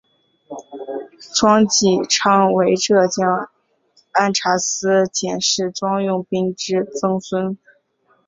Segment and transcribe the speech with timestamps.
[1.35, 3.51] 庄际昌为浙江
[4.13, 7.55] 按察司佥事庄用宾之曾孙。